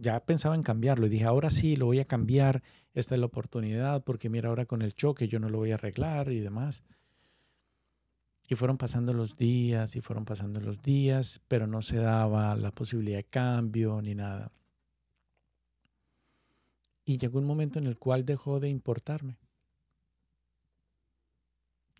ya 0.00 0.18
pensaba 0.24 0.54
en 0.54 0.62
cambiarlo. 0.62 1.06
Y 1.06 1.10
dije, 1.10 1.24
ahora 1.24 1.50
sí, 1.50 1.76
lo 1.76 1.86
voy 1.86 2.00
a 2.00 2.06
cambiar. 2.06 2.62
Esta 2.94 3.14
es 3.14 3.20
la 3.20 3.26
oportunidad, 3.26 4.02
porque 4.02 4.28
mira, 4.28 4.48
ahora 4.48 4.66
con 4.66 4.82
el 4.82 4.94
choque 4.94 5.28
yo 5.28 5.38
no 5.38 5.48
lo 5.48 5.58
voy 5.58 5.70
a 5.70 5.74
arreglar 5.74 6.32
y 6.32 6.40
demás. 6.40 6.82
Y 8.48 8.56
fueron 8.56 8.78
pasando 8.78 9.12
los 9.12 9.36
días 9.36 9.94
y 9.94 10.00
fueron 10.00 10.24
pasando 10.24 10.60
los 10.60 10.82
días, 10.82 11.40
pero 11.46 11.68
no 11.68 11.82
se 11.82 11.98
daba 11.98 12.56
la 12.56 12.72
posibilidad 12.72 13.18
de 13.18 13.24
cambio 13.24 14.02
ni 14.02 14.14
nada. 14.16 14.50
Y 17.04 17.18
llegó 17.18 17.38
un 17.38 17.46
momento 17.46 17.78
en 17.78 17.86
el 17.86 17.96
cual 17.96 18.24
dejó 18.24 18.58
de 18.58 18.68
importarme. 18.68 19.38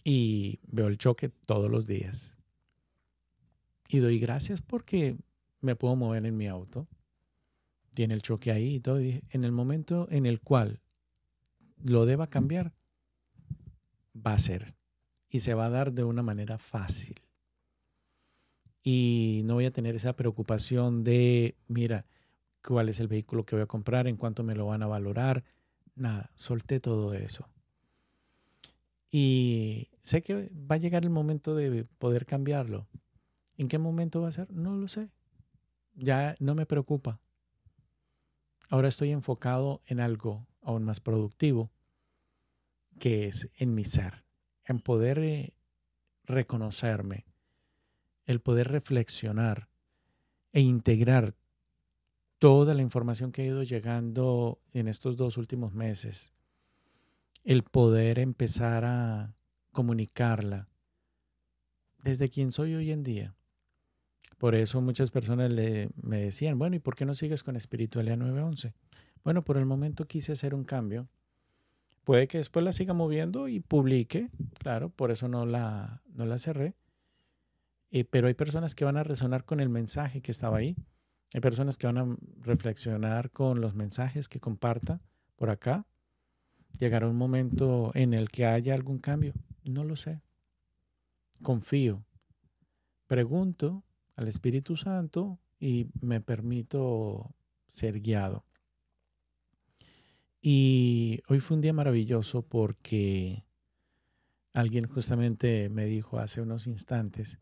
Y 0.02 0.59
veo 0.66 0.88
el 0.88 0.99
choque 0.99 1.28
todos 1.28 1.71
los 1.71 1.87
días. 1.87 2.38
Y 3.88 3.99
doy 3.99 4.19
gracias 4.19 4.61
porque 4.61 5.16
me 5.61 5.76
puedo 5.76 5.95
mover 5.95 6.26
en 6.26 6.37
mi 6.37 6.49
auto. 6.49 6.88
Tiene 7.95 8.15
el 8.15 8.23
choque 8.23 8.53
ahí 8.53 8.77
y 8.77 8.81
todo. 8.81 8.99
en 8.99 9.45
el 9.45 9.53
momento 9.53 10.09
en 10.11 10.27
el 10.27 10.41
cual 10.41 10.81
lo 11.83 12.07
deba 12.07 12.29
cambiar, 12.29 12.73
va 14.15 14.35
a 14.35 14.39
ser. 14.39 14.75
Y 15.29 15.41
se 15.41 15.55
va 15.55 15.67
a 15.67 15.71
dar 15.71 15.93
de 15.93 16.05
una 16.05 16.23
manera 16.23 16.59
fácil. 16.59 17.21
Y 18.83 19.43
no 19.45 19.55
voy 19.55 19.67
a 19.67 19.73
tener 19.73 19.95
esa 19.95 20.17
preocupación 20.17 21.05
de, 21.05 21.57
mira, 21.69 22.07
cuál 22.67 22.89
es 22.89 23.01
el 23.01 23.09
vehículo 23.09 23.45
que 23.45 23.57
voy 23.57 23.63
a 23.63 23.67
comprar, 23.67 24.07
en 24.09 24.17
cuánto 24.17 24.43
me 24.43 24.55
lo 24.55 24.67
van 24.67 24.83
a 24.83 24.87
valorar. 24.87 25.45
Nada, 25.95 26.31
solté 26.35 26.81
todo 26.81 27.15
eso. 27.15 27.49
Y 29.11 29.89
sé 30.03 30.23
que 30.23 30.51
va 30.55 30.77
a 30.77 30.79
llegar 30.79 31.05
el 31.05 31.11
momento 31.11 31.55
de 31.55 31.85
poder 31.99 32.27
cambiarlo. 32.27 32.87
¿En 33.57 33.67
qué 33.67 33.79
momento 33.79 34.23
va 34.23 34.29
a 34.29 34.33
ser? 34.33 34.51
No 34.53 34.77
lo 34.77 34.89
sé. 34.89 35.11
Ya 35.95 36.35
no 36.39 36.55
me 36.55 36.67
preocupa. 36.67 37.21
Ahora 38.71 38.87
estoy 38.87 39.11
enfocado 39.11 39.83
en 39.87 39.99
algo 39.99 40.47
aún 40.62 40.85
más 40.85 41.00
productivo, 41.00 41.73
que 43.00 43.27
es 43.27 43.50
en 43.57 43.75
mi 43.75 43.85
ser, 43.85 44.25
en 44.65 44.79
poder 44.79 45.19
eh, 45.19 45.55
reconocerme, 46.25 47.27
el 48.27 48.41
poder 48.41 48.69
reflexionar 48.69 49.69
e 50.53 50.61
integrar 50.61 51.35
toda 52.39 52.75
la 52.75 52.83
información 52.83 53.33
que 53.33 53.43
ha 53.43 53.47
ido 53.47 53.65
llegando 53.65 54.61
en 54.73 54.87
estos 54.87 55.17
dos 55.17 55.37
últimos 55.37 55.75
meses 55.75 56.33
el 57.43 57.65
poder 57.65 58.21
empezar 58.21 58.85
a 58.85 59.35
comunicarla 59.73 60.69
desde 62.04 62.28
quien 62.28 62.52
soy 62.52 62.75
hoy 62.75 62.93
en 62.93 63.02
día. 63.02 63.35
Por 64.41 64.55
eso 64.55 64.81
muchas 64.81 65.11
personas 65.11 65.53
le, 65.53 65.91
me 66.00 66.23
decían, 66.23 66.59
bueno, 66.59 66.75
¿y 66.75 66.79
por 66.79 66.97
qué 66.97 67.05
no 67.05 67.13
sigues 67.13 67.43
con 67.43 67.57
Espiritualidad 67.57 68.17
911? 68.17 68.73
Bueno, 69.23 69.45
por 69.45 69.59
el 69.59 69.67
momento 69.67 70.07
quise 70.07 70.33
hacer 70.33 70.55
un 70.55 70.65
cambio. 70.65 71.09
Puede 72.05 72.26
que 72.26 72.39
después 72.39 72.65
la 72.65 72.73
siga 72.73 72.95
moviendo 72.95 73.49
y 73.49 73.61
publique, 73.61 74.31
claro, 74.59 74.89
por 74.89 75.11
eso 75.11 75.29
no 75.29 75.45
la, 75.45 76.00
no 76.15 76.25
la 76.25 76.39
cerré. 76.39 76.75
Eh, 77.91 78.07
pero 78.07 78.29
hay 78.29 78.35
personas 78.35 78.75
que 78.75 78.87
van 78.87 78.97
a 78.97 79.03
resonar 79.03 79.45
con 79.45 79.61
el 79.61 79.69
mensaje 79.69 80.23
que 80.23 80.31
estaba 80.31 80.57
ahí. 80.57 80.75
Hay 81.35 81.43
personas 81.43 81.76
que 81.76 81.87
van 81.87 81.99
a 81.99 82.17
reflexionar 82.41 83.33
con 83.33 83.61
los 83.61 83.75
mensajes 83.75 84.26
que 84.26 84.41
comparta 84.41 85.03
por 85.37 85.50
acá. 85.50 85.85
¿Llegará 86.79 87.07
un 87.09 87.17
momento 87.17 87.91
en 87.93 88.15
el 88.15 88.31
que 88.31 88.47
haya 88.47 88.73
algún 88.73 89.00
cambio? 89.00 89.35
No 89.65 89.85
lo 89.85 89.97
sé. 89.97 90.23
Confío. 91.43 92.07
Pregunto 93.07 93.85
al 94.21 94.28
Espíritu 94.28 94.76
Santo 94.76 95.41
y 95.59 95.89
me 96.02 96.21
permito 96.21 97.35
ser 97.69 98.00
guiado. 98.00 98.45
Y 100.43 101.23
hoy 101.28 101.41
fue 101.41 101.56
un 101.56 101.63
día 101.63 101.73
maravilloso 101.73 102.43
porque 102.43 103.47
alguien 104.52 104.87
justamente 104.87 105.71
me 105.71 105.87
dijo 105.87 106.19
hace 106.19 106.43
unos 106.43 106.67
instantes, 106.67 107.39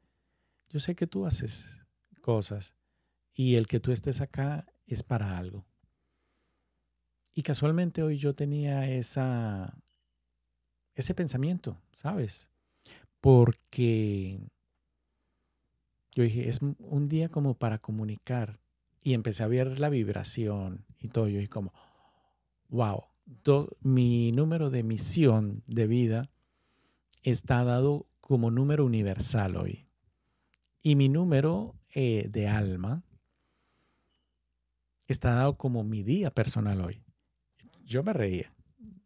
yo 0.69 0.79
sé 0.79 0.95
que 0.95 1.09
tú 1.09 1.27
haces 1.27 1.81
cosas 2.21 2.77
y 3.35 3.57
el 3.57 3.67
que 3.67 3.81
tú 3.81 3.91
estés 3.91 4.21
acá 4.21 4.64
es 4.87 5.03
para 5.03 5.37
algo. 5.37 5.67
Y 7.35 7.43
casualmente 7.43 8.05
hoy 8.05 8.19
yo 8.19 8.35
tenía 8.35 8.88
esa, 8.88 9.77
ese 10.95 11.12
pensamiento, 11.12 11.81
¿sabes? 11.93 12.51
Porque 13.21 14.49
yo 16.23 16.25
dije, 16.25 16.49
es 16.49 16.61
un 16.63 17.09
día 17.09 17.29
como 17.29 17.55
para 17.55 17.79
comunicar. 17.79 18.61
Y 19.03 19.15
empecé 19.15 19.43
a 19.43 19.47
ver 19.47 19.79
la 19.79 19.89
vibración 19.89 20.85
y 20.99 21.09
todo. 21.09 21.29
Yo 21.29 21.37
dije 21.37 21.49
como, 21.49 21.73
wow, 22.69 23.05
mi 23.81 24.33
número 24.33 24.71
de 24.71 24.83
misión 24.83 25.63
de 25.67 25.87
vida 25.87 26.31
está 27.23 27.65
dado 27.65 28.07
como 28.21 28.51
número 28.51 28.85
universal 28.85 29.57
hoy. 29.57 29.87
Y 30.83 30.97
mi 30.97 31.09
número 31.09 31.75
eh, 31.95 32.29
de 32.31 32.49
alma 32.49 33.05
está 35.07 35.35
dado 35.35 35.57
como 35.57 35.85
mi 35.85 36.03
día 36.03 36.31
personal 36.31 36.81
hoy 36.81 37.03
yo 37.89 38.03
me 38.03 38.13
reía. 38.13 38.53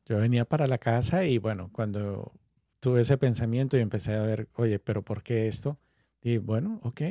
Yo 0.05 0.19
venía 0.19 0.45
para 0.45 0.67
la 0.67 0.79
casa 0.79 1.25
y 1.25 1.39
bueno, 1.39 1.71
cuando 1.73 2.33
tuve 2.81 3.03
ese 3.03 3.17
pensamiento 3.17 3.77
y 3.77 3.81
empecé 3.81 4.15
a 4.15 4.23
ver, 4.23 4.49
oye, 4.55 4.79
pero 4.81 5.03
¿por 5.03 5.23
qué 5.23 5.47
esto? 5.47 5.79
Y 6.23 6.39
bueno, 6.39 6.81
ok, 6.85 7.03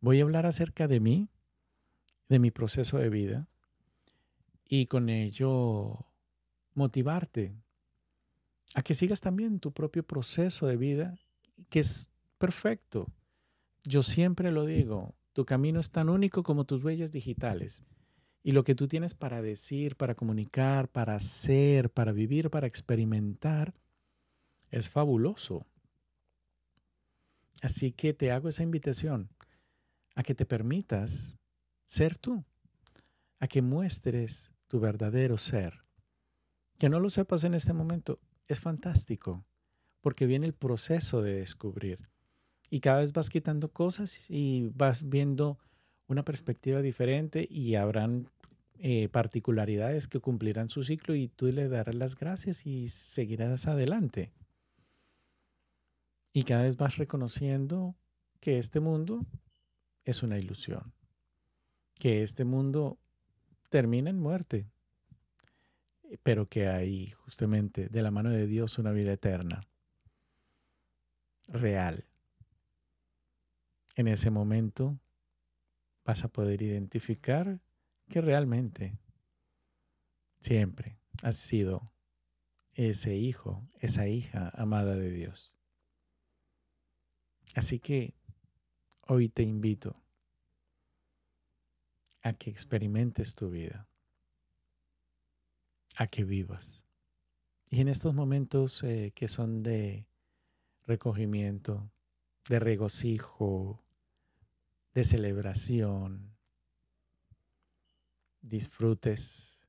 voy 0.00 0.20
a 0.20 0.24
hablar 0.24 0.44
acerca 0.44 0.88
de 0.88 0.98
mí, 0.98 1.28
de 2.28 2.38
mi 2.38 2.50
proceso 2.50 2.98
de 2.98 3.08
vida 3.08 3.48
y 4.68 4.86
con 4.86 5.08
ello 5.08 6.06
motivarte 6.74 7.54
a 8.74 8.82
que 8.82 8.94
sigas 8.94 9.20
también 9.20 9.60
tu 9.60 9.72
propio 9.72 10.02
proceso 10.02 10.66
de 10.66 10.76
vida, 10.76 11.18
que 11.70 11.80
es 11.80 12.10
perfecto. 12.36 13.06
Yo 13.84 14.02
siempre 14.02 14.52
lo 14.52 14.66
digo, 14.66 15.14
tu 15.32 15.46
camino 15.46 15.80
es 15.80 15.90
tan 15.90 16.08
único 16.08 16.42
como 16.42 16.64
tus 16.64 16.84
huellas 16.84 17.10
digitales. 17.10 17.84
Y 18.42 18.52
lo 18.52 18.64
que 18.64 18.74
tú 18.74 18.88
tienes 18.88 19.14
para 19.14 19.42
decir, 19.42 19.96
para 19.96 20.14
comunicar, 20.14 20.88
para 20.88 21.14
hacer, 21.14 21.90
para 21.90 22.12
vivir, 22.12 22.50
para 22.50 22.66
experimentar, 22.66 23.74
es 24.70 24.90
fabuloso. 24.90 25.66
Así 27.62 27.92
que 27.92 28.14
te 28.14 28.30
hago 28.30 28.48
esa 28.48 28.62
invitación 28.62 29.30
a 30.14 30.22
que 30.22 30.34
te 30.34 30.46
permitas 30.46 31.38
ser 31.86 32.16
tú, 32.18 32.44
a 33.40 33.46
que 33.48 33.62
muestres 33.62 34.52
tu 34.68 34.80
verdadero 34.80 35.38
ser. 35.38 35.84
Que 36.76 36.88
no 36.88 37.00
lo 37.00 37.10
sepas 37.10 37.44
en 37.44 37.54
este 37.54 37.72
momento 37.72 38.20
es 38.46 38.60
fantástico, 38.60 39.44
porque 40.00 40.26
viene 40.26 40.46
el 40.46 40.54
proceso 40.54 41.22
de 41.22 41.34
descubrir. 41.34 42.10
Y 42.70 42.80
cada 42.80 43.00
vez 43.00 43.12
vas 43.12 43.30
quitando 43.30 43.72
cosas 43.72 44.30
y 44.30 44.70
vas 44.74 45.08
viendo 45.08 45.58
una 46.06 46.24
perspectiva 46.24 46.80
diferente 46.80 47.46
y 47.50 47.74
habrán 47.74 48.30
eh, 48.78 49.08
particularidades 49.08 50.08
que 50.08 50.20
cumplirán 50.20 50.70
su 50.70 50.82
ciclo 50.82 51.14
y 51.14 51.28
tú 51.28 51.46
le 51.46 51.68
darás 51.68 51.94
las 51.94 52.16
gracias 52.16 52.66
y 52.66 52.88
seguirás 52.88 53.66
adelante. 53.66 54.32
Y 56.38 56.44
cada 56.44 56.62
vez 56.62 56.76
vas 56.76 56.98
reconociendo 56.98 57.96
que 58.38 58.60
este 58.60 58.78
mundo 58.78 59.26
es 60.04 60.22
una 60.22 60.38
ilusión, 60.38 60.94
que 61.98 62.22
este 62.22 62.44
mundo 62.44 63.00
termina 63.70 64.08
en 64.10 64.20
muerte, 64.20 64.70
pero 66.22 66.48
que 66.48 66.68
hay 66.68 67.10
justamente 67.10 67.88
de 67.88 68.02
la 68.02 68.12
mano 68.12 68.30
de 68.30 68.46
Dios 68.46 68.78
una 68.78 68.92
vida 68.92 69.12
eterna, 69.14 69.66
real. 71.48 72.04
En 73.96 74.06
ese 74.06 74.30
momento 74.30 74.96
vas 76.04 76.22
a 76.22 76.28
poder 76.28 76.62
identificar 76.62 77.60
que 78.08 78.20
realmente 78.20 78.96
siempre 80.38 81.00
has 81.24 81.36
sido 81.36 81.92
ese 82.74 83.16
hijo, 83.16 83.66
esa 83.80 84.06
hija 84.06 84.52
amada 84.54 84.94
de 84.94 85.10
Dios. 85.10 85.57
Así 87.54 87.78
que 87.78 88.14
hoy 89.06 89.28
te 89.28 89.42
invito 89.42 89.96
a 92.22 92.32
que 92.32 92.50
experimentes 92.50 93.34
tu 93.34 93.50
vida, 93.50 93.88
a 95.96 96.06
que 96.06 96.24
vivas. 96.24 96.86
Y 97.70 97.80
en 97.80 97.88
estos 97.88 98.14
momentos 98.14 98.82
eh, 98.82 99.12
que 99.14 99.28
son 99.28 99.62
de 99.62 100.06
recogimiento, 100.86 101.90
de 102.48 102.58
regocijo, 102.58 103.84
de 104.94 105.04
celebración, 105.04 106.36
disfrutes 108.40 109.66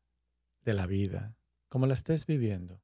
de 0.61 0.73
la 0.73 0.85
vida 0.85 1.35
como 1.69 1.85
la 1.85 1.93
estés 1.93 2.25
viviendo. 2.25 2.81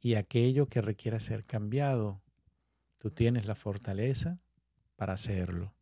Y 0.00 0.14
aquello 0.14 0.66
que 0.66 0.82
requiera 0.82 1.20
ser 1.20 1.44
cambiado, 1.44 2.22
tú 2.98 3.10
tienes 3.10 3.46
la 3.46 3.54
fortaleza 3.54 4.40
para 4.96 5.14
hacerlo. 5.14 5.74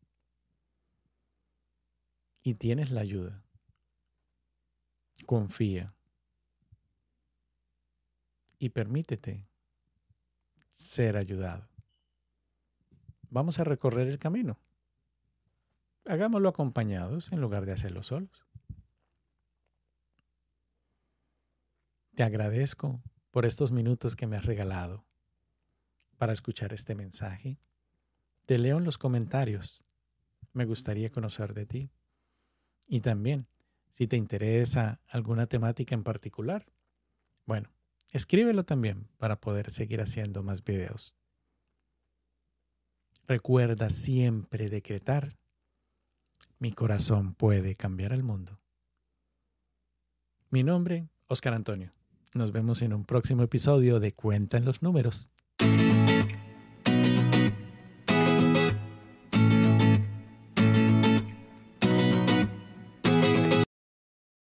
Y 2.43 2.55
tienes 2.55 2.91
la 2.91 3.01
ayuda. 3.01 3.43
Confía. 5.25 5.95
Y 8.59 8.69
permítete 8.69 9.47
ser 10.69 11.17
ayudado. 11.17 11.67
Vamos 13.29 13.59
a 13.59 13.63
recorrer 13.63 14.07
el 14.07 14.19
camino. 14.19 14.59
Hagámoslo 16.05 16.49
acompañados 16.49 17.31
en 17.31 17.41
lugar 17.41 17.65
de 17.65 17.71
hacerlo 17.71 18.03
solos. 18.03 18.45
Te 22.13 22.23
agradezco 22.23 23.01
por 23.31 23.45
estos 23.45 23.71
minutos 23.71 24.15
que 24.15 24.27
me 24.27 24.37
has 24.37 24.45
regalado 24.45 25.03
para 26.17 26.33
escuchar 26.33 26.73
este 26.73 26.95
mensaje. 26.95 27.59
Te 28.45 28.57
leo 28.57 28.77
en 28.77 28.83
los 28.83 28.97
comentarios. 28.97 29.83
Me 30.53 30.65
gustaría 30.65 31.11
conocer 31.11 31.53
de 31.53 31.65
ti. 31.65 31.89
Y 32.87 33.01
también, 33.01 33.47
si 33.91 34.07
te 34.07 34.17
interesa 34.17 35.01
alguna 35.07 35.47
temática 35.47 35.95
en 35.95 36.03
particular, 36.03 36.65
bueno, 37.45 37.69
escríbelo 38.09 38.63
también 38.63 39.07
para 39.17 39.39
poder 39.39 39.71
seguir 39.71 40.01
haciendo 40.01 40.43
más 40.43 40.63
videos. 40.63 41.15
Recuerda 43.27 43.89
siempre 43.89 44.69
decretar 44.69 45.35
mi 46.59 46.71
corazón 46.71 47.33
puede 47.33 47.75
cambiar 47.75 48.13
el 48.13 48.23
mundo. 48.23 48.59
Mi 50.49 50.63
nombre, 50.63 51.09
Oscar 51.27 51.53
Antonio. 51.53 51.91
Nos 52.33 52.51
vemos 52.51 52.81
en 52.81 52.93
un 52.93 53.05
próximo 53.05 53.43
episodio 53.43 53.99
de 53.99 54.13
Cuenta 54.13 54.57
en 54.57 54.65
los 54.65 54.81
Números. 54.81 55.31